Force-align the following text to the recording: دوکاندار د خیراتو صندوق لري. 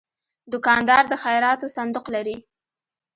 دوکاندار 0.51 1.03
د 1.09 1.13
خیراتو 1.23 1.67
صندوق 1.75 2.05
لري. 2.15 2.37